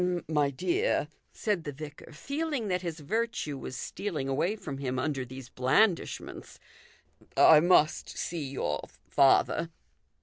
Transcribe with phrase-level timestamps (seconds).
[0.27, 5.23] "My dear," said the vicar, feeling that his virtue was stealing away from him under
[5.23, 6.57] these blandishments,"
[7.53, 9.69] I must see your father."